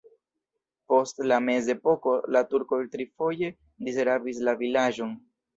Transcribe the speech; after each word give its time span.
Post 0.93 1.21
la 1.31 1.37
mezepoko 1.49 2.15
la 2.37 2.43
turkoj 2.53 2.81
trifoje 2.97 3.53
disrabis 3.89 4.45
la 4.49 4.57
vilaĝon. 4.65 5.15